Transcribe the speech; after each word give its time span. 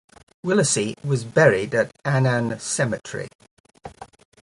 Willacy 0.43 0.95
was 1.05 1.23
buried 1.23 1.75
at 1.75 1.91
Annan 2.03 2.59
Cemetery. 2.59 3.27